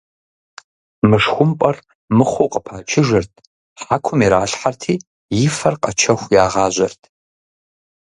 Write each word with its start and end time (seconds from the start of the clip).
Мышхумпӏэр 1.09 1.77
мыхъуу 2.15 2.51
къыпачыжырт, 2.51 3.31
хьэкум 3.81 4.19
иралъхьэрти, 4.25 4.95
и 5.45 5.47
фэр 5.57 5.75
къэчэху, 5.81 6.33
ягъажьэрт. 6.43 7.01